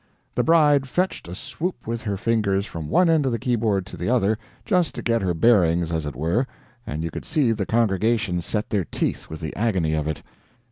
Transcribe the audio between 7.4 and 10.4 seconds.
the congregation set their teeth with the agony of it.